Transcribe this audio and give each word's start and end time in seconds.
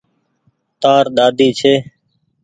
تآر 0.81 1.05
ۮاۮي 1.15 1.47
ڇي۔ 1.59 1.73